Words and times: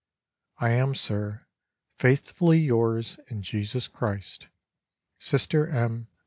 I 0.57 0.69
am, 0.71 0.95
sir, 0.95 1.45
faithfully 1.93 2.57
yours 2.57 3.19
in 3.27 3.43
Jesus 3.43 3.87
Christ, 3.87 4.47
SISTER 5.19 5.67
M. 5.67 6.07